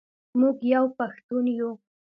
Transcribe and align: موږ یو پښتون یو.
موږ 0.39 0.57
یو 0.73 0.85
پښتون 0.97 1.45
یو. 1.59 1.71